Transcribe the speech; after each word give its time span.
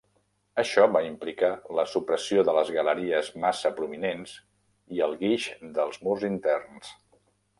Això 0.61 0.85
va 0.93 1.01
implicar 1.07 1.49
la 1.79 1.83
supressió 1.91 2.45
de 2.47 2.55
les 2.59 2.71
galeries 2.77 3.29
massa 3.45 3.73
prominents 3.81 4.33
i 4.97 5.05
el 5.09 5.15
guix 5.25 5.47
dels 5.79 6.03
murs 6.07 6.25
interns. 6.33 6.91